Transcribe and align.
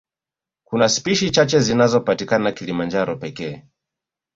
Kuna 0.63 0.89
spishi 0.89 1.31
chache 1.31 1.59
zinazopatikana 1.59 2.51
Kilimanjaro 2.51 3.15
pekee 3.15 3.67